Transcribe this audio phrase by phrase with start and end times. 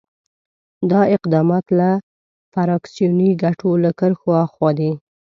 [0.91, 1.89] دا اقدامات له
[2.53, 4.91] فراکسیوني ګټو له کرښو آخوا دي.